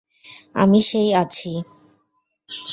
[0.55, 1.51] আমি সেই আছি!